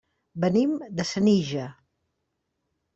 [0.45, 1.69] Venim de Senija.